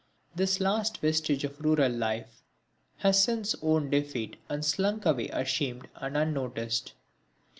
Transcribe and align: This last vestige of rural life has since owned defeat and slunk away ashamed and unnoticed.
This 0.33 0.59
last 0.59 0.97
vestige 0.97 1.43
of 1.43 1.61
rural 1.61 1.91
life 1.91 2.41
has 2.97 3.21
since 3.23 3.53
owned 3.61 3.91
defeat 3.91 4.37
and 4.49 4.65
slunk 4.65 5.05
away 5.05 5.27
ashamed 5.27 5.89
and 5.95 6.17
unnoticed. 6.17 6.93